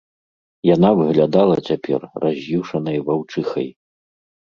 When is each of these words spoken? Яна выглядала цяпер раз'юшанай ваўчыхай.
Яна 0.75 0.89
выглядала 0.99 1.55
цяпер 1.67 2.01
раз'юшанай 2.23 2.97
ваўчыхай. 3.11 3.69